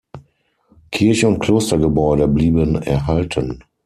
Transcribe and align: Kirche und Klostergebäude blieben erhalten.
Kirche 0.89 1.27
und 1.27 1.37
Klostergebäude 1.37 2.27
blieben 2.27 2.81
erhalten. 2.81 3.63